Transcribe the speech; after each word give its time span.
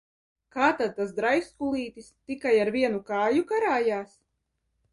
Kā 0.53 0.69
tad 0.79 0.95
tas 0.99 1.11
draiskulītis 1.19 2.09
tikai 2.31 2.55
ar 2.63 2.73
vienu 2.79 3.05
kāju 3.13 3.47
karājās? 3.55 4.19